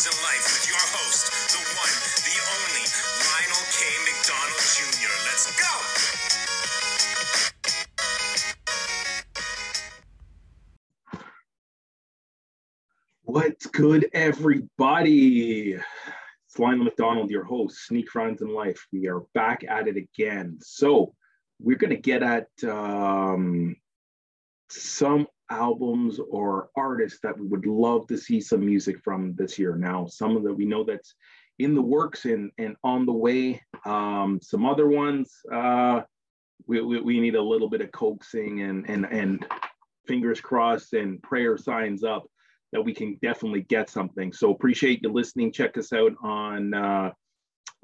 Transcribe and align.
Dreams 0.00 0.16
in 0.16 0.22
Life 0.22 0.44
with 0.44 0.66
your 0.68 0.80
host, 0.80 1.28
the 1.52 1.58
one, 1.76 1.94
the 2.24 2.36
only 2.56 2.84
Lionel 3.28 3.64
K. 3.76 3.78
McDonald 4.06 4.60
Jr. 4.76 5.14
Let's 5.26 5.46
go! 5.60 5.72
What's 13.24 13.66
good, 13.66 14.08
everybody? 14.12 15.72
It's 15.72 16.58
Lionel 16.58 16.84
McDonald, 16.84 17.30
your 17.30 17.44
host, 17.44 17.86
Sneak 17.86 18.10
Friends 18.10 18.40
in 18.42 18.54
Life. 18.54 18.86
We 18.92 19.08
are 19.08 19.20
back 19.34 19.64
at 19.68 19.86
it 19.88 19.96
again. 19.96 20.58
So, 20.60 21.14
we're 21.58 21.76
going 21.76 21.90
to 21.90 21.96
get 21.96 22.22
at 22.22 22.48
um, 22.64 23.76
some 24.70 25.26
albums 25.50 26.20
or 26.30 26.70
artists 26.76 27.20
that 27.22 27.38
we 27.38 27.46
would 27.46 27.66
love 27.66 28.06
to 28.08 28.16
see 28.16 28.40
some 28.40 28.64
music 28.64 28.96
from 29.02 29.34
this 29.34 29.58
year. 29.58 29.76
Now, 29.76 30.06
some 30.06 30.36
of 30.36 30.42
that 30.44 30.54
we 30.54 30.64
know 30.64 30.84
that's 30.84 31.14
in 31.58 31.74
the 31.74 31.82
works 31.82 32.24
and, 32.24 32.50
and 32.58 32.76
on 32.82 33.04
the 33.04 33.12
way. 33.12 33.60
Um, 33.84 34.40
some 34.42 34.64
other 34.64 34.88
ones, 34.88 35.34
uh, 35.52 36.02
we, 36.66 36.80
we, 36.80 37.00
we 37.00 37.20
need 37.20 37.34
a 37.34 37.42
little 37.42 37.68
bit 37.68 37.80
of 37.80 37.92
coaxing 37.92 38.62
and, 38.62 38.88
and, 38.88 39.04
and 39.06 39.46
fingers 40.06 40.40
crossed 40.40 40.94
and 40.94 41.22
prayer 41.22 41.56
signs 41.58 42.04
up 42.04 42.24
that 42.72 42.82
we 42.82 42.94
can 42.94 43.18
definitely 43.22 43.62
get 43.62 43.90
something. 43.90 44.32
So 44.32 44.50
appreciate 44.50 45.00
you 45.02 45.12
listening. 45.12 45.52
Check 45.52 45.76
us 45.76 45.92
out 45.92 46.12
on 46.22 46.72
uh, 46.72 47.10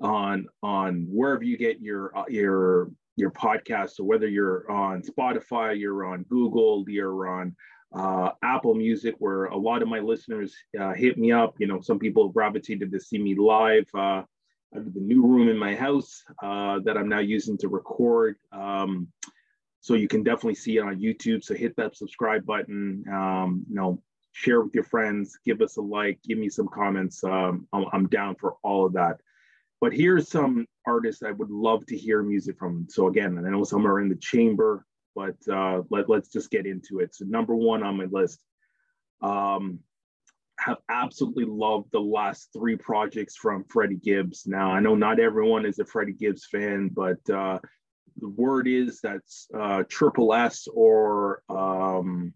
on 0.00 0.46
on 0.62 1.06
wherever 1.10 1.42
you 1.42 1.56
get 1.56 1.80
your 1.80 2.16
uh, 2.16 2.24
your 2.28 2.90
your 3.16 3.30
podcast. 3.30 3.90
So 3.90 4.04
whether 4.04 4.28
you're 4.28 4.70
on 4.70 5.02
Spotify, 5.02 5.78
you're 5.78 6.06
on 6.06 6.22
Google, 6.24 6.84
you're 6.88 7.28
on 7.28 7.56
uh, 7.94 8.30
Apple 8.42 8.74
Music, 8.74 9.14
where 9.18 9.46
a 9.46 9.56
lot 9.56 9.82
of 9.82 9.88
my 9.88 10.00
listeners 10.00 10.54
uh, 10.78 10.92
hit 10.92 11.18
me 11.18 11.32
up. 11.32 11.54
You 11.58 11.66
know, 11.66 11.80
some 11.80 11.98
people 11.98 12.28
gravitated 12.28 12.92
to 12.92 13.00
see 13.00 13.18
me 13.18 13.34
live. 13.34 13.86
Uh, 13.94 14.22
the 14.72 15.00
new 15.00 15.26
room 15.26 15.48
in 15.48 15.56
my 15.56 15.74
house 15.74 16.22
uh, 16.42 16.80
that 16.84 16.96
I'm 16.96 17.08
now 17.08 17.20
using 17.20 17.56
to 17.58 17.68
record. 17.68 18.36
Um, 18.52 19.08
so 19.80 19.94
you 19.94 20.08
can 20.08 20.22
definitely 20.22 20.56
see 20.56 20.76
it 20.76 20.82
on 20.82 21.00
YouTube. 21.00 21.44
So 21.44 21.54
hit 21.54 21.76
that 21.76 21.96
subscribe 21.96 22.44
button. 22.44 23.04
Um, 23.10 23.64
you 23.68 23.76
know, 23.76 24.02
share 24.32 24.60
with 24.60 24.74
your 24.74 24.84
friends, 24.84 25.38
give 25.46 25.62
us 25.62 25.76
a 25.76 25.80
like, 25.80 26.18
give 26.22 26.38
me 26.38 26.48
some 26.48 26.68
comments. 26.68 27.22
Um, 27.24 27.66
I'm, 27.72 27.86
I'm, 27.92 28.08
down 28.08 28.34
for 28.34 28.56
all 28.62 28.84
of 28.84 28.92
that. 28.94 29.20
But 29.80 29.92
here's 29.92 30.28
some 30.28 30.66
artists 30.86 31.22
I 31.22 31.32
would 31.32 31.50
love 31.50 31.84
to 31.86 31.96
hear 31.96 32.22
music 32.22 32.58
from. 32.58 32.86
So 32.88 33.08
again, 33.08 33.38
I 33.38 33.50
know 33.50 33.64
some 33.64 33.86
are 33.86 34.00
in 34.00 34.08
the 34.08 34.16
chamber, 34.16 34.86
but 35.14 35.36
uh, 35.50 35.82
let, 35.90 36.08
let's 36.08 36.28
just 36.28 36.50
get 36.50 36.66
into 36.66 37.00
it. 37.00 37.14
So 37.14 37.24
number 37.26 37.54
one 37.54 37.82
on 37.82 37.96
my 37.96 38.06
list, 38.10 38.40
um, 39.22 39.80
have 40.58 40.78
absolutely 40.88 41.44
loved 41.44 41.88
the 41.92 42.00
last 42.00 42.48
three 42.56 42.76
projects 42.76 43.36
from 43.36 43.64
Freddie 43.64 43.96
Gibbs. 43.96 44.46
Now 44.46 44.70
I 44.70 44.80
know 44.80 44.94
not 44.94 45.20
everyone 45.20 45.66
is 45.66 45.78
a 45.78 45.84
Freddie 45.84 46.14
Gibbs 46.14 46.46
fan, 46.50 46.88
but 46.88 47.18
uh, 47.30 47.58
the 48.18 48.28
word 48.28 48.66
is 48.66 49.00
that 49.02 49.20
uh, 49.58 49.82
Triple 49.88 50.32
S 50.32 50.66
or 50.72 51.42
um, 51.50 52.32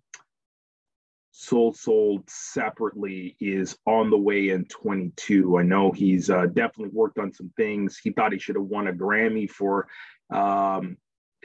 Soul 1.41 1.73
Sold 1.73 2.29
separately 2.29 3.35
is 3.41 3.75
on 3.87 4.11
the 4.11 4.19
way 4.19 4.51
in 4.51 4.67
22. 4.67 5.59
I 5.59 5.63
know 5.63 5.91
he's 5.91 6.29
uh, 6.29 6.45
definitely 6.45 6.91
worked 6.93 7.19
on 7.19 7.33
some 7.33 7.51
things. 7.57 7.97
He 7.97 8.11
thought 8.11 8.35
he 8.35 8.39
should 8.39 8.57
have 8.57 8.67
won 8.67 8.89
a 8.89 8.93
Grammy 8.93 9.49
for 9.49 9.89
um, 10.29 10.99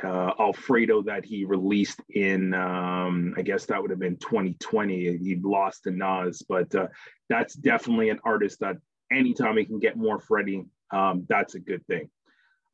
uh, 0.03 0.33
Alfredo 0.37 1.03
that 1.03 1.23
he 1.23 1.45
released 1.45 2.01
in, 2.09 2.53
um, 2.53 3.35
I 3.37 3.41
guess 3.41 3.67
that 3.67 3.81
would 3.81 3.89
have 3.89 3.99
been 3.99 4.17
2020. 4.17 5.17
He 5.17 5.39
lost 5.41 5.83
to 5.83 5.91
Nas, 5.91 6.41
but 6.41 6.75
uh, 6.75 6.87
that's 7.29 7.53
definitely 7.53 8.09
an 8.09 8.19
artist 8.25 8.59
that 8.59 8.75
anytime 9.13 9.55
he 9.55 9.63
can 9.63 9.79
get 9.79 9.95
more 9.95 10.19
Freddie, 10.19 10.65
um, 10.91 11.25
that's 11.29 11.55
a 11.55 11.59
good 11.59 11.87
thing. 11.87 12.09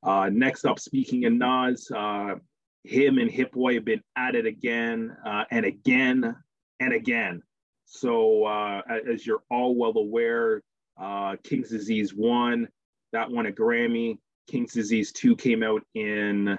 Uh, 0.01 0.31
next 0.33 0.65
up, 0.65 0.79
speaking 0.79 1.25
of 1.25 1.33
Nas, 1.33 1.91
uh, 1.95 2.33
him 2.83 3.19
and 3.19 3.29
Hit 3.29 3.51
Boy 3.51 3.75
have 3.75 3.85
been 3.85 4.01
at 4.17 4.33
it 4.33 4.47
again 4.47 5.15
uh, 5.23 5.43
and 5.51 5.67
again 5.67 6.35
and 6.81 6.93
again. 6.93 7.43
So, 7.85 8.45
uh, 8.45 8.81
as 9.09 9.25
you're 9.25 9.43
all 9.49 9.75
well 9.75 9.97
aware, 9.97 10.61
uh, 10.99 11.35
King's 11.43 11.69
Disease 11.69 12.13
1, 12.13 12.67
that 13.13 13.29
won 13.29 13.45
a 13.45 13.51
Grammy. 13.51 14.17
King's 14.49 14.73
Disease 14.73 15.11
2 15.11 15.35
came 15.35 15.61
out 15.61 15.83
in 15.93 16.57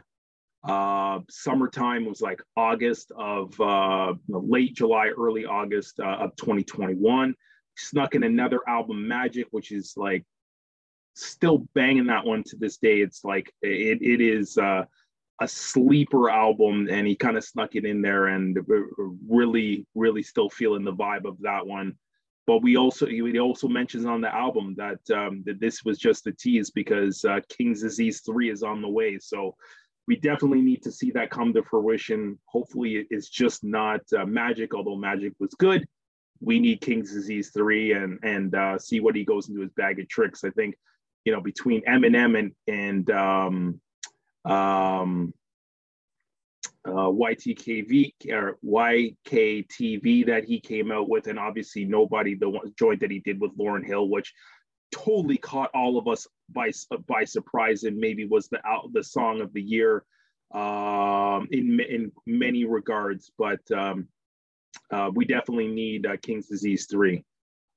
uh, 0.64 1.18
summertime, 1.28 2.04
it 2.04 2.08
was 2.08 2.20
like 2.20 2.40
August 2.56 3.10
of 3.16 3.60
uh, 3.60 4.14
late 4.28 4.74
July, 4.74 5.08
early 5.08 5.44
August 5.44 5.98
uh, 5.98 6.04
of 6.20 6.36
2021. 6.36 7.34
Snuck 7.76 8.14
in 8.14 8.22
another 8.22 8.60
album, 8.68 9.08
Magic, 9.08 9.48
which 9.50 9.72
is 9.72 9.94
like 9.96 10.24
still 11.14 11.66
banging 11.74 12.06
that 12.06 12.24
one 12.24 12.44
to 12.44 12.56
this 12.56 12.76
day. 12.76 13.00
It's 13.00 13.24
like 13.24 13.52
it, 13.60 14.02
it 14.02 14.20
is 14.20 14.56
uh, 14.56 14.84
a 15.42 15.48
sleeper 15.48 16.30
album 16.30 16.88
and 16.88 17.06
he 17.06 17.16
kind 17.16 17.36
of 17.36 17.44
snuck 17.44 17.74
it 17.74 17.84
in 17.84 18.00
there 18.00 18.28
and 18.28 18.58
really 19.28 19.84
really 19.94 20.22
still 20.22 20.48
feeling 20.48 20.84
the 20.84 20.92
vibe 20.92 21.24
of 21.24 21.36
that 21.40 21.66
one. 21.66 21.94
But 22.46 22.62
we 22.62 22.76
also 22.76 23.06
he 23.06 23.38
also 23.38 23.68
mentions 23.68 24.04
on 24.04 24.20
the 24.20 24.34
album 24.34 24.74
that 24.76 24.98
um, 25.10 25.42
that 25.46 25.60
this 25.60 25.84
was 25.84 25.98
just 25.98 26.26
a 26.26 26.32
tease 26.32 26.70
because 26.70 27.24
uh, 27.24 27.40
King's 27.48 27.82
Disease 27.82 28.22
3 28.24 28.50
is 28.50 28.62
on 28.62 28.82
the 28.82 28.88
way. 28.88 29.18
So 29.18 29.56
we 30.06 30.16
definitely 30.16 30.62
need 30.62 30.82
to 30.82 30.92
see 30.92 31.10
that 31.12 31.30
come 31.30 31.52
to 31.54 31.62
fruition. 31.62 32.38
Hopefully 32.46 33.06
it's 33.10 33.28
just 33.28 33.64
not 33.64 34.00
uh, 34.16 34.24
magic 34.24 34.74
although 34.74 34.96
magic 34.96 35.32
was 35.40 35.54
good. 35.54 35.86
We 36.40 36.60
need 36.60 36.80
King's 36.80 37.12
Disease 37.12 37.50
3 37.52 37.92
and 37.92 38.18
and 38.22 38.54
uh, 38.54 38.78
see 38.78 39.00
what 39.00 39.16
he 39.16 39.24
goes 39.24 39.48
into 39.48 39.60
his 39.60 39.72
bag 39.72 39.98
of 39.98 40.08
tricks. 40.08 40.44
I 40.44 40.50
think 40.50 40.76
you 41.24 41.32
know 41.32 41.40
between 41.40 41.82
Eminem 41.82 42.38
and 42.38 42.52
and 42.68 43.10
um, 43.10 43.80
um, 44.44 45.32
uh, 46.84 46.90
YTKV 46.90 48.12
or 48.30 48.58
YKTV 48.64 50.26
that 50.26 50.44
he 50.44 50.60
came 50.60 50.90
out 50.90 51.08
with, 51.08 51.28
and 51.28 51.38
obviously 51.38 51.84
nobody 51.84 52.34
the 52.34 52.48
one, 52.48 52.72
joint 52.78 53.00
that 53.00 53.10
he 53.10 53.20
did 53.20 53.40
with 53.40 53.56
Lauryn 53.56 53.86
Hill, 53.86 54.08
which 54.08 54.32
totally 54.90 55.36
caught 55.36 55.70
all 55.74 55.96
of 55.96 56.08
us 56.08 56.26
by 56.50 56.70
by 57.06 57.24
surprise, 57.24 57.84
and 57.84 57.96
maybe 57.96 58.26
was 58.26 58.48
the 58.48 58.64
out 58.66 58.92
the 58.92 59.04
song 59.04 59.40
of 59.40 59.52
the 59.52 59.62
year 59.62 60.04
um, 60.52 61.46
in 61.52 61.78
in 61.80 62.12
many 62.26 62.64
regards. 62.64 63.30
But 63.38 63.60
um, 63.70 64.08
uh, 64.90 65.10
we 65.14 65.24
definitely 65.24 65.68
need 65.68 66.06
uh, 66.06 66.16
King's 66.16 66.48
Disease 66.48 66.88
three. 66.90 67.24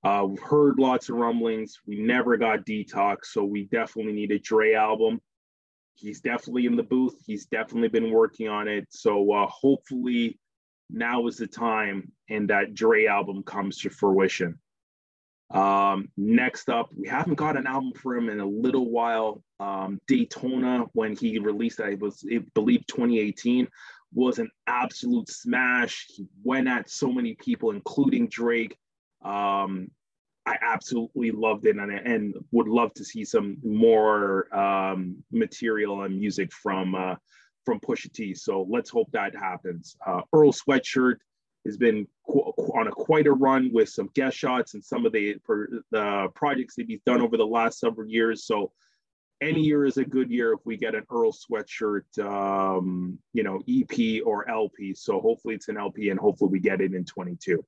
Uh, 0.04 0.26
we've 0.28 0.42
heard 0.42 0.80
lots 0.80 1.10
of 1.10 1.16
rumblings. 1.16 1.80
We 1.86 2.00
never 2.00 2.38
got 2.38 2.66
Detox, 2.66 3.26
so 3.26 3.44
we 3.44 3.66
definitely 3.66 4.14
need 4.14 4.32
a 4.32 4.40
Dre 4.40 4.74
album 4.74 5.22
he's 5.96 6.22
definitely 6.22 6.66
in 6.66 6.76
the 6.76 6.84
booth. 6.84 7.16
He's 7.26 7.46
definitely 7.46 7.90
been 7.90 8.12
working 8.12 8.48
on 8.48 8.68
it. 8.68 8.88
So 8.90 9.32
uh, 9.32 9.48
hopefully 9.48 10.40
now 10.90 11.28
is 11.28 11.38
the 11.38 11.48
time 11.48 12.12
and 12.30 12.50
that 12.50 12.74
Dre 12.74 13.06
album 13.06 13.44
comes 13.44 13.78
to 13.80 13.90
fruition. 13.90 14.60
Um, 15.52 16.10
next 16.18 16.70
up, 16.70 16.90
we 16.96 17.08
haven't 17.08 17.36
got 17.36 17.58
an 17.58 17.68
album 17.68 17.94
for 17.94 18.16
him 18.16 18.30
in 18.30 18.40
a 18.40 18.46
little 18.46 18.90
while. 18.90 19.44
Um, 19.60 20.00
Daytona, 20.08 20.86
when 20.94 21.16
he 21.16 21.40
released 21.40 21.78
that, 21.78 21.90
it 21.90 22.00
was, 22.00 22.24
I 22.32 22.40
believe, 22.54 22.86
2018, 22.88 23.68
was 24.14 24.40
an 24.40 24.50
absolute 24.68 25.30
smash. 25.30 26.08
He 26.10 26.26
went 26.44 26.68
at 26.68 26.90
so 26.90 27.12
many 27.12 27.36
people, 27.36 27.72
including 27.72 28.28
Drake. 28.28 28.78
Um, 29.24 29.90
I 30.46 30.58
absolutely 30.62 31.32
loved 31.32 31.66
it 31.66 31.78
and, 31.78 31.92
and 31.92 32.36
would 32.52 32.68
love 32.68 32.94
to 32.96 33.04
see 33.04 33.26
some 33.26 33.58
more 33.64 34.54
um, 34.56 35.24
material 35.32 36.04
and 36.04 36.20
music 36.20 36.54
from 36.54 36.94
uh, 36.94 37.16
from 37.66 37.80
Pusha 37.80 38.12
T. 38.14 38.36
So 38.36 38.66
let's 38.70 38.90
hope 38.90 39.12
that 39.12 39.36
happens. 39.36 39.98
Uh, 40.06 40.22
Earl 40.32 40.54
Sweatshirt 40.54 41.16
has 41.66 41.78
been 41.78 42.08
qu- 42.30 42.54
on 42.76 42.88
a 42.88 42.92
quite 42.92 43.26
a 43.26 43.32
run 43.32 43.72
with 43.74 43.90
some 43.90 44.10
guest 44.14 44.38
shots 44.38 44.76
and 44.76 44.84
some 44.84 45.06
of 45.06 45.12
the, 45.12 45.36
the 45.92 46.28
projects 46.36 46.76
that 46.76 46.86
he's 46.88 47.02
done 47.06 47.22
over 47.22 47.38
the 47.38 47.46
last 47.46 47.80
several 47.80 48.08
years. 48.08 48.46
So 48.46 48.72
any 49.42 49.62
year 49.62 49.86
is 49.86 49.98
a 49.98 50.06
good 50.06 50.30
year 50.30 50.54
if 50.54 50.60
we 50.64 50.78
get 50.78 50.96
an 50.96 51.04
Earl 51.12 51.34
Sweatshirt, 51.34 52.20
um, 52.20 53.18
you 53.34 53.44
know, 53.44 53.62
EP 53.68 54.22
or 54.26 54.50
LP. 54.50 54.94
So 54.94 55.20
hopefully 55.20 55.56
it's 55.56 55.68
an 55.68 55.78
LP 55.78 56.10
and 56.10 56.20
hopefully 56.20 56.52
we 56.52 56.60
get 56.60 56.82
it 56.82 56.94
in 56.94 57.04
22. 57.04 57.66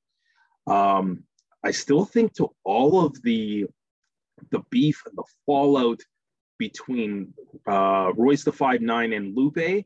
Um, 0.67 1.23
I 1.63 1.71
still 1.71 2.05
think 2.05 2.33
to 2.35 2.49
all 2.63 3.05
of 3.05 3.21
the 3.23 3.65
the 4.51 4.61
beef 4.69 5.01
and 5.05 5.17
the 5.17 5.23
fallout 5.45 6.01
between 6.59 7.33
uh, 7.67 8.11
Royce 8.15 8.43
the 8.43 8.51
Five 8.51 8.81
Nine 8.81 9.13
and 9.13 9.35
Lupe, 9.35 9.85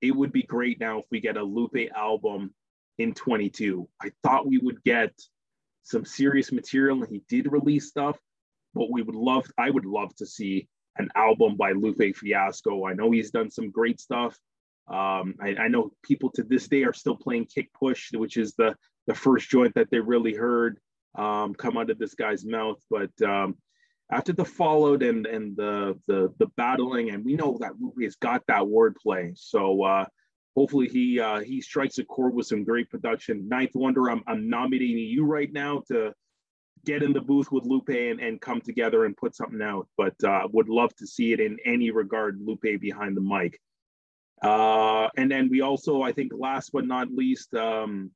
it 0.00 0.10
would 0.10 0.32
be 0.32 0.42
great 0.42 0.80
now 0.80 0.98
if 0.98 1.04
we 1.10 1.20
get 1.20 1.36
a 1.36 1.42
Lupe 1.42 1.90
album 1.96 2.52
in 2.98 3.14
22. 3.14 3.88
I 4.02 4.10
thought 4.22 4.46
we 4.46 4.58
would 4.58 4.82
get 4.84 5.12
some 5.82 6.04
serious 6.04 6.52
material, 6.52 7.02
and 7.02 7.12
he 7.12 7.22
did 7.28 7.50
release 7.50 7.88
stuff, 7.88 8.18
but 8.74 8.90
we 8.90 9.02
would 9.02 9.14
love, 9.14 9.46
I 9.58 9.70
would 9.70 9.84
love 9.84 10.14
to 10.16 10.26
see 10.26 10.68
an 10.96 11.08
album 11.14 11.56
by 11.56 11.72
Lupe 11.72 12.16
Fiasco. 12.16 12.86
I 12.86 12.94
know 12.94 13.10
he's 13.10 13.30
done 13.30 13.50
some 13.50 13.70
great 13.70 14.00
stuff. 14.00 14.38
Um, 14.86 15.34
I, 15.40 15.56
I, 15.58 15.68
know 15.68 15.92
people 16.02 16.30
to 16.32 16.42
this 16.42 16.68
day 16.68 16.84
are 16.84 16.92
still 16.92 17.16
playing 17.16 17.46
Kick 17.46 17.72
Push, 17.72 18.12
which 18.12 18.36
is 18.36 18.54
the 18.54 18.76
the 19.06 19.14
first 19.14 19.48
joint 19.48 19.74
that 19.76 19.90
they 19.90 19.98
really 19.98 20.34
heard 20.34 20.78
um, 21.14 21.54
come 21.54 21.76
out 21.76 21.90
of 21.90 21.98
this 21.98 22.14
guy's 22.14 22.44
mouth. 22.44 22.80
But 22.90 23.10
um, 23.22 23.56
after 24.10 24.32
the 24.32 24.44
fallout 24.44 25.02
and 25.02 25.26
and 25.26 25.56
the 25.56 25.98
the 26.06 26.32
the 26.38 26.46
battling, 26.56 27.10
and 27.10 27.24
we 27.24 27.34
know 27.34 27.56
that 27.60 27.78
movie 27.78 28.04
has 28.04 28.16
got 28.16 28.42
that 28.48 28.62
wordplay. 28.62 29.36
So 29.36 29.82
uh, 29.82 30.06
hopefully 30.56 30.88
he 30.88 31.20
uh, 31.20 31.40
he 31.40 31.60
strikes 31.60 31.98
a 31.98 32.04
chord 32.04 32.34
with 32.34 32.46
some 32.46 32.64
great 32.64 32.90
production. 32.90 33.48
Ninth 33.48 33.74
Wonder, 33.74 34.10
I'm 34.10 34.22
I'm 34.26 34.48
nominating 34.48 34.98
you 34.98 35.24
right 35.24 35.52
now 35.52 35.82
to 35.88 36.12
get 36.84 37.02
in 37.02 37.12
the 37.12 37.20
booth 37.20 37.50
with 37.50 37.64
Lupe 37.64 37.88
and, 37.88 38.20
and 38.20 38.40
come 38.40 38.60
together 38.60 39.06
and 39.06 39.16
put 39.16 39.34
something 39.34 39.62
out. 39.62 39.88
But 39.96 40.22
uh, 40.22 40.48
would 40.52 40.68
love 40.68 40.94
to 40.96 41.06
see 41.06 41.32
it 41.32 41.40
in 41.40 41.56
any 41.64 41.90
regard, 41.90 42.38
Lupe 42.44 42.80
behind 42.80 43.16
the 43.16 43.22
mic. 43.22 43.58
Uh, 44.42 45.08
and 45.16 45.30
then 45.30 45.48
we 45.48 45.62
also, 45.62 46.02
I 46.02 46.12
think, 46.12 46.32
last 46.36 46.70
but 46.72 46.86
not 46.86 47.10
least, 47.10 47.54
um, 47.54 48.10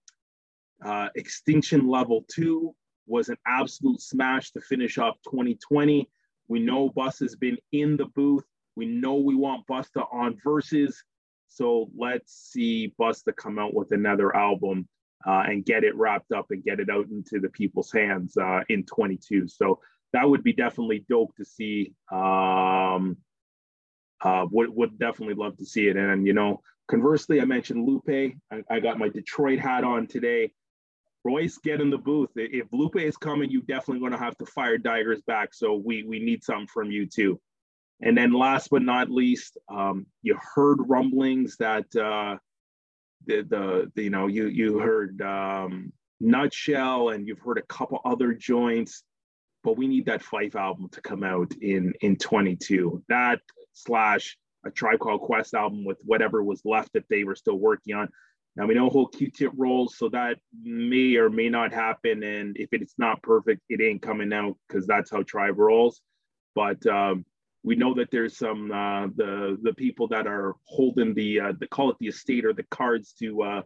uh, 0.84 1.08
Extinction 1.14 1.88
Level 1.88 2.24
2 2.30 2.74
was 3.08 3.28
an 3.28 3.36
absolute 3.46 4.00
smash 4.00 4.50
to 4.52 4.60
finish 4.60 4.98
off 4.98 5.16
2020. 5.24 6.08
We 6.48 6.60
know 6.60 6.88
Bus 6.88 7.18
has 7.20 7.36
been 7.36 7.58
in 7.72 7.96
the 7.96 8.06
booth. 8.06 8.44
We 8.76 8.86
know 8.86 9.16
we 9.16 9.34
want 9.34 9.66
Busta 9.66 10.06
on 10.12 10.38
verses. 10.42 11.02
So 11.48 11.90
let's 11.96 12.32
see 12.52 12.94
Busta 13.00 13.34
come 13.34 13.58
out 13.58 13.74
with 13.74 13.92
another 13.92 14.34
album 14.34 14.88
uh, 15.26 15.44
and 15.46 15.64
get 15.64 15.84
it 15.84 15.96
wrapped 15.96 16.32
up 16.32 16.46
and 16.50 16.62
get 16.62 16.80
it 16.80 16.90
out 16.90 17.08
into 17.08 17.40
the 17.40 17.48
people's 17.48 17.90
hands 17.90 18.36
uh, 18.36 18.60
in 18.68 18.84
22. 18.84 19.48
So 19.48 19.80
that 20.12 20.28
would 20.28 20.44
be 20.44 20.52
definitely 20.52 21.04
dope 21.08 21.34
to 21.36 21.44
see. 21.44 21.92
Um, 22.10 23.16
uh, 24.20 24.46
would 24.50 24.70
would 24.70 24.98
definitely 24.98 25.34
love 25.34 25.56
to 25.58 25.64
see 25.64 25.88
it. 25.88 25.96
And 25.96 26.26
you 26.26 26.32
know, 26.32 26.62
conversely, 26.88 27.40
I 27.40 27.44
mentioned 27.44 27.86
Lupe. 27.86 28.34
I, 28.50 28.62
I 28.70 28.80
got 28.80 28.98
my 28.98 29.08
Detroit 29.08 29.58
hat 29.58 29.84
on 29.84 30.06
today. 30.06 30.52
Royce, 31.24 31.58
get 31.58 31.80
in 31.80 31.90
the 31.90 31.98
booth. 31.98 32.30
If 32.36 32.68
Lupe 32.72 32.96
is 32.96 33.16
coming, 33.16 33.50
you're 33.50 33.62
definitely 33.62 34.00
going 34.00 34.12
to 34.12 34.18
have 34.18 34.36
to 34.38 34.46
fire 34.46 34.78
Digers 34.78 35.24
back. 35.26 35.52
So 35.52 35.74
we 35.74 36.02
we 36.04 36.18
need 36.20 36.44
something 36.44 36.68
from 36.68 36.90
you 36.90 37.06
too. 37.06 37.40
And 38.00 38.16
then 38.16 38.32
last 38.32 38.70
but 38.70 38.82
not 38.82 39.10
least, 39.10 39.58
um, 39.68 40.06
you 40.22 40.38
heard 40.54 40.78
rumblings 40.88 41.56
that 41.56 41.84
uh, 41.96 42.36
the, 43.26 43.42
the, 43.42 43.92
the 43.94 44.02
you 44.04 44.10
know 44.10 44.26
you 44.28 44.46
you 44.46 44.78
heard 44.78 45.20
um, 45.20 45.92
Nutshell 46.20 47.10
and 47.10 47.26
you've 47.26 47.40
heard 47.40 47.58
a 47.58 47.62
couple 47.62 48.00
other 48.04 48.32
joints, 48.32 49.02
but 49.64 49.76
we 49.76 49.88
need 49.88 50.06
that 50.06 50.22
Phife 50.22 50.54
album 50.54 50.88
to 50.90 51.00
come 51.00 51.24
out 51.24 51.52
in 51.60 51.92
in 52.00 52.16
22. 52.16 53.02
That 53.08 53.40
slash 53.72 54.36
a 54.64 54.70
Tribe 54.70 55.00
Called 55.00 55.20
Quest 55.20 55.54
album 55.54 55.84
with 55.84 55.98
whatever 56.04 56.42
was 56.42 56.62
left 56.64 56.92
that 56.92 57.08
they 57.08 57.24
were 57.24 57.36
still 57.36 57.58
working 57.58 57.94
on. 57.94 58.08
Now 58.58 58.66
we 58.66 58.74
know 58.74 58.90
who 58.90 59.08
Q-Tip 59.08 59.52
rolls, 59.56 59.96
so 59.96 60.08
that 60.08 60.38
may 60.60 61.14
or 61.14 61.30
may 61.30 61.48
not 61.48 61.72
happen. 61.72 62.24
And 62.24 62.56
if 62.56 62.70
it's 62.72 62.94
not 62.98 63.22
perfect, 63.22 63.62
it 63.68 63.80
ain't 63.80 64.02
coming 64.02 64.32
out 64.32 64.56
because 64.66 64.84
that's 64.84 65.12
how 65.12 65.22
Tribe 65.22 65.58
rolls. 65.58 66.00
But 66.56 66.84
um, 66.88 67.24
we 67.62 67.76
know 67.76 67.94
that 67.94 68.10
there's 68.10 68.36
some 68.36 68.72
uh, 68.72 69.06
the 69.14 69.58
the 69.62 69.74
people 69.74 70.08
that 70.08 70.26
are 70.26 70.56
holding 70.64 71.14
the 71.14 71.40
uh, 71.40 71.52
the 71.60 71.68
call 71.68 71.90
it 71.90 71.98
the 72.00 72.08
estate 72.08 72.44
or 72.44 72.52
the 72.52 72.64
cards 72.64 73.14
to 73.20 73.42
uh, 73.42 73.62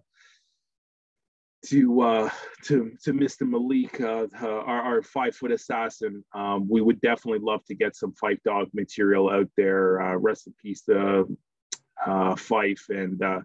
to 1.68 2.00
uh, 2.02 2.30
to 2.64 2.92
to 3.04 3.14
Mr. 3.14 3.48
Malik, 3.48 3.98
uh, 3.98 4.26
our, 4.42 4.82
our 4.82 5.02
five 5.02 5.34
foot 5.34 5.52
assassin. 5.52 6.22
Um, 6.34 6.68
we 6.68 6.82
would 6.82 7.00
definitely 7.00 7.40
love 7.40 7.64
to 7.68 7.74
get 7.74 7.96
some 7.96 8.12
Phife 8.22 8.42
Dawg 8.44 8.68
material 8.74 9.30
out 9.30 9.48
there. 9.56 10.02
Uh, 10.02 10.16
rest 10.16 10.48
in 10.48 10.54
peace 10.62 10.82
to 10.82 11.24
uh, 12.04 12.34
Phife 12.34 12.90
and 12.90 13.22
uh, 13.22 13.40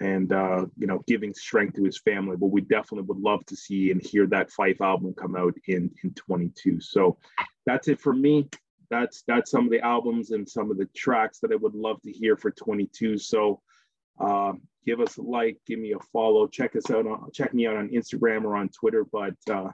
and 0.00 0.32
uh, 0.32 0.66
you 0.78 0.86
know 0.86 1.02
giving 1.06 1.34
strength 1.34 1.76
to 1.76 1.84
his 1.84 1.98
family. 1.98 2.36
But 2.36 2.46
we 2.46 2.62
definitely 2.62 3.06
would 3.06 3.18
love 3.18 3.44
to 3.46 3.56
see 3.56 3.90
and 3.90 4.04
hear 4.04 4.26
that 4.28 4.50
Phife 4.50 4.80
album 4.80 5.14
come 5.14 5.36
out 5.36 5.54
in 5.66 5.90
in 6.02 6.14
22. 6.14 6.80
So 6.80 7.18
that's 7.66 7.88
it 7.88 8.00
for 8.00 8.12
me. 8.12 8.48
That's 8.90 9.22
that's 9.26 9.50
some 9.50 9.64
of 9.64 9.70
the 9.70 9.80
albums 9.80 10.30
and 10.30 10.48
some 10.48 10.70
of 10.70 10.78
the 10.78 10.88
tracks 10.96 11.40
that 11.40 11.52
I 11.52 11.56
would 11.56 11.74
love 11.74 12.00
to 12.02 12.12
hear 12.12 12.36
for 12.36 12.50
22. 12.50 13.18
So 13.18 13.60
uh, 14.18 14.52
give 14.84 15.00
us 15.00 15.16
a 15.16 15.22
like, 15.22 15.58
give 15.66 15.78
me 15.78 15.92
a 15.92 15.98
follow, 16.12 16.46
check 16.46 16.76
us 16.76 16.90
out 16.90 17.06
on 17.06 17.30
check 17.32 17.54
me 17.54 17.66
out 17.66 17.76
on 17.76 17.88
Instagram 17.88 18.44
or 18.44 18.56
on 18.56 18.68
Twitter. 18.68 19.04
But 19.10 19.34
uh, 19.50 19.70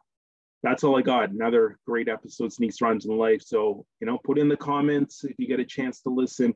that's 0.63 0.85
all 0.85 0.99
I 0.99 1.03
got. 1.03 1.31
Another 1.31 1.79
great 1.87 2.09
episode, 2.09 2.53
Sneaks 2.53 2.81
Runs 2.81 3.07
in 3.07 3.17
Life. 3.17 3.43
So 3.43 3.87
you 4.01 4.07
know, 4.07 4.19
put 4.25 4.39
in 4.39 4.49
the 4.49 4.57
comments 4.57 5.25
if 5.25 5.37
you 5.39 5.47
get 5.47 5.61
a 5.61 5.65
chance 5.65 6.01
to 6.03 6.11
listen. 6.11 6.55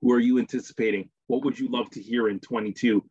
Who 0.00 0.12
are 0.12 0.20
you 0.20 0.38
anticipating? 0.38 1.10
What 1.28 1.44
would 1.44 1.58
you 1.58 1.68
love 1.68 1.88
to 1.90 2.02
hear 2.02 2.28
in 2.28 2.40
22? 2.40 3.04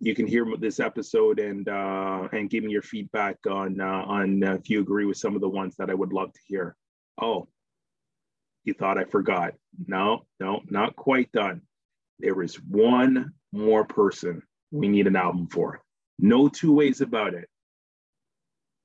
You 0.00 0.14
can 0.14 0.26
hear 0.26 0.46
this 0.58 0.80
episode 0.80 1.38
and 1.38 1.68
uh, 1.68 2.28
and 2.32 2.50
give 2.50 2.64
me 2.64 2.72
your 2.72 2.82
feedback 2.82 3.38
on 3.48 3.80
uh, 3.80 3.84
on 3.84 4.44
uh, 4.44 4.54
if 4.54 4.68
you 4.68 4.80
agree 4.80 5.06
with 5.06 5.16
some 5.16 5.34
of 5.34 5.40
the 5.40 5.48
ones 5.48 5.76
that 5.78 5.88
I 5.88 5.94
would 5.94 6.12
love 6.12 6.32
to 6.32 6.40
hear. 6.46 6.76
Oh, 7.20 7.48
you 8.64 8.74
thought 8.74 8.98
I 8.98 9.04
forgot? 9.04 9.54
No, 9.86 10.26
no, 10.40 10.60
not 10.68 10.94
quite 10.94 11.32
done 11.32 11.62
there 12.22 12.40
is 12.40 12.54
one 12.54 13.32
more 13.52 13.84
person 13.84 14.42
we 14.70 14.88
need 14.88 15.06
an 15.06 15.16
album 15.16 15.48
for. 15.48 15.82
No 16.18 16.48
two 16.48 16.72
ways 16.72 17.00
about 17.00 17.34
it. 17.34 17.48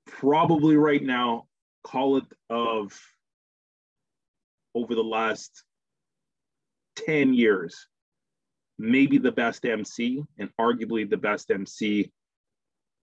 Probably 0.07 0.75
right 0.75 1.03
now, 1.03 1.45
call 1.83 2.17
it 2.17 2.25
of 2.49 2.99
over 4.73 4.95
the 4.95 5.03
last 5.03 5.63
10 7.05 7.33
years, 7.33 7.87
maybe 8.77 9.17
the 9.17 9.31
best 9.31 9.65
MC 9.65 10.23
and 10.37 10.49
arguably 10.59 11.09
the 11.09 11.17
best 11.17 11.51
MC 11.51 12.11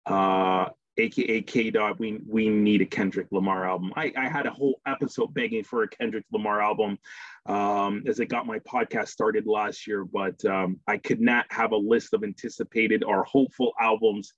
uh, 0.06 0.66
aka 0.98 1.42
K 1.42 1.70
Dot, 1.70 2.00
we 2.00 2.20
we 2.28 2.50
need 2.50 2.82
a 2.82 2.86
Kendrick 2.86 3.28
Lamar 3.32 3.68
album. 3.68 3.94
I, 3.96 4.12
I 4.18 4.28
had 4.28 4.46
a 4.46 4.52
whole 4.52 4.82
episode 4.86 5.34
begging 5.34 5.64
for 5.64 5.84
a 5.84 5.88
Kendrick 5.88 6.26
Lamar 6.32 6.62
album 6.62 6.98
um, 7.46 8.04
as 8.08 8.20
I 8.20 8.26
got 8.26 8.46
my 8.46 8.60
podcast 8.60 9.10
started 9.10 9.46
last 9.48 9.88
year, 9.88 10.06
but 10.06 10.44
um, 10.46 10.80
I 10.88 10.98
could 10.98 11.22
not 11.22 11.46
have 11.50 11.72
a 11.72 11.78
list 11.78 12.14
of 12.14 12.24
anticipated 12.24 13.04
or 13.04 13.24
hopeful 13.24 13.74
albums 13.80 14.34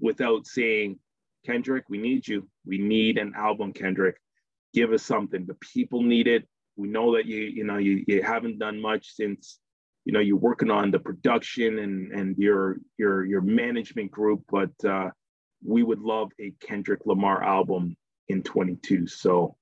without 0.00 0.46
saying, 0.46 0.98
Kendrick, 1.44 1.84
we 1.88 1.98
need 1.98 2.26
you. 2.26 2.48
We 2.64 2.78
need 2.78 3.18
an 3.18 3.34
album, 3.36 3.72
Kendrick. 3.72 4.16
Give 4.74 4.92
us 4.92 5.02
something. 5.02 5.46
The 5.46 5.56
people 5.72 6.02
need 6.02 6.28
it. 6.28 6.46
We 6.76 6.88
know 6.88 7.14
that 7.16 7.26
you 7.26 7.42
you 7.42 7.64
know 7.64 7.78
you, 7.78 8.04
you 8.06 8.22
haven't 8.22 8.58
done 8.58 8.80
much 8.80 9.14
since 9.14 9.58
you 10.06 10.12
know 10.12 10.20
you're 10.20 10.36
working 10.36 10.70
on 10.70 10.92
the 10.92 11.00
production 11.00 11.80
and 11.80 12.12
and 12.12 12.38
your 12.38 12.78
your 12.96 13.24
your 13.26 13.40
management 13.40 14.12
group, 14.12 14.42
but 14.48 14.70
uh, 14.88 15.10
we 15.64 15.82
would 15.82 16.00
love 16.00 16.30
a 16.40 16.52
Kendrick 16.60 17.00
Lamar 17.06 17.42
album 17.42 17.96
in 18.28 18.42
22. 18.42 19.08
So 19.08 19.56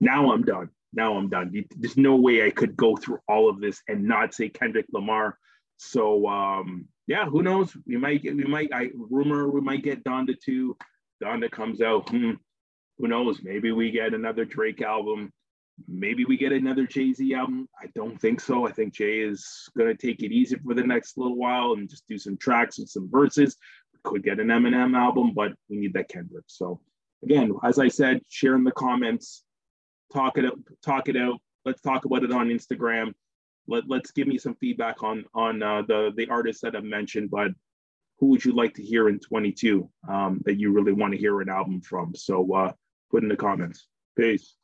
now 0.00 0.30
I'm 0.30 0.42
done. 0.42 0.68
Now 0.92 1.16
I'm 1.16 1.30
done. 1.30 1.64
There's 1.76 1.96
no 1.96 2.16
way 2.16 2.44
I 2.44 2.50
could 2.50 2.76
go 2.76 2.96
through 2.96 3.20
all 3.28 3.48
of 3.48 3.60
this 3.60 3.82
and 3.88 4.04
not 4.04 4.34
say 4.34 4.50
Kendrick 4.50 4.86
Lamar. 4.92 5.38
So 5.78 6.26
um, 6.28 6.86
yeah, 7.06 7.24
who 7.24 7.42
knows? 7.42 7.74
We 7.86 7.96
might 7.96 8.22
get, 8.22 8.36
we 8.36 8.44
might, 8.44 8.70
I 8.72 8.90
rumor 8.94 9.48
we 9.48 9.62
might 9.62 9.82
get 9.82 10.04
Donda 10.04 10.38
2. 10.38 10.76
Donda 11.24 11.50
comes 11.50 11.80
out. 11.80 12.10
Hmm, 12.10 12.32
who 12.98 13.08
knows? 13.08 13.40
Maybe 13.42 13.72
we 13.72 13.90
get 13.90 14.12
another 14.12 14.44
Drake 14.44 14.82
album. 14.82 15.32
Maybe 15.86 16.24
we 16.24 16.36
get 16.36 16.52
another 16.52 16.86
Jay 16.86 17.12
Z 17.12 17.34
album. 17.34 17.68
I 17.80 17.86
don't 17.94 18.20
think 18.20 18.40
so. 18.40 18.66
I 18.66 18.72
think 18.72 18.94
Jay 18.94 19.20
is 19.20 19.68
going 19.76 19.94
to 19.94 20.06
take 20.06 20.22
it 20.22 20.32
easy 20.32 20.56
for 20.56 20.74
the 20.74 20.82
next 20.82 21.16
little 21.16 21.36
while 21.36 21.74
and 21.74 21.88
just 21.88 22.06
do 22.08 22.18
some 22.18 22.36
tracks 22.36 22.78
and 22.78 22.88
some 22.88 23.08
verses 23.10 23.56
could 24.02 24.22
get 24.22 24.40
an 24.40 24.48
Eminem 24.48 24.96
album, 24.96 25.32
but 25.34 25.52
we 25.68 25.76
need 25.76 25.92
that 25.94 26.08
Kendrick. 26.08 26.44
So 26.46 26.80
again, 27.22 27.52
as 27.62 27.78
I 27.78 27.88
said, 27.88 28.20
share 28.28 28.54
in 28.54 28.64
the 28.64 28.72
comments, 28.72 29.44
talk 30.12 30.38
it 30.38 30.44
out, 30.44 30.58
talk 30.82 31.08
it 31.08 31.16
out. 31.16 31.40
Let's 31.64 31.82
talk 31.82 32.04
about 32.04 32.24
it 32.24 32.32
on 32.32 32.48
Instagram. 32.48 33.12
Let, 33.66 33.84
let's 33.88 34.10
give 34.10 34.26
me 34.26 34.38
some 34.38 34.54
feedback 34.54 35.02
on 35.02 35.24
on 35.34 35.62
uh, 35.62 35.82
the 35.82 36.12
the 36.16 36.28
artists 36.28 36.62
that 36.62 36.74
I've 36.74 36.84
mentioned, 36.84 37.30
but 37.30 37.50
who 38.18 38.26
would 38.28 38.44
you 38.44 38.52
like 38.52 38.74
to 38.74 38.82
hear 38.82 39.08
in 39.08 39.20
22 39.20 39.88
um, 40.08 40.40
that 40.44 40.58
you 40.58 40.72
really 40.72 40.92
want 40.92 41.12
to 41.12 41.18
hear 41.18 41.40
an 41.40 41.48
album 41.48 41.80
from? 41.80 42.14
So 42.14 42.52
uh, 42.54 42.72
put 43.10 43.22
in 43.22 43.28
the 43.28 43.36
comments. 43.36 43.86
Peace. 44.16 44.56